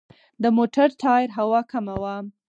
د 0.43 0.45
موټر 0.57 0.87
ټایر 1.01 1.29
هوا 1.37 1.61
کمه 1.71 1.95
وه. 2.01 2.15